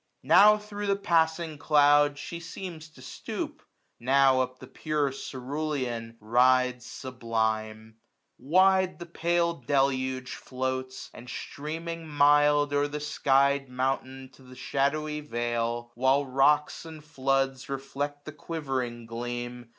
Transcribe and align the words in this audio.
Now 0.23 0.57
thro' 0.57 0.87
the 0.87 0.95
passing 0.95 1.59
cloud 1.59 2.17
she 2.17 2.39
seems 2.39 2.89
to 2.89 3.03
stoop. 3.03 3.61
Now 3.99 4.41
up 4.41 4.57
the 4.57 4.65
pure 4.65 5.11
cerulean 5.11 6.17
rides 6.19 6.87
sublime. 6.87 7.97
1095 8.37 8.39
Wide 8.39 8.97
the 8.97 9.05
pale 9.05 9.53
deluge 9.53 10.33
floats; 10.33 11.11
and 11.13 11.29
streaming 11.29 12.07
mild 12.07 12.73
O'er 12.73 12.87
the 12.87 12.99
sky'd 12.99 13.69
mountain 13.69 14.29
to 14.33 14.41
the 14.41 14.55
shadowy 14.55 15.19
vale. 15.21 15.91
While 15.93 16.25
rocks 16.25 16.83
and 16.83 17.05
floods 17.05 17.69
reflect 17.69 18.25
the 18.25 18.31
quivering 18.31 19.05
gleam. 19.05 19.69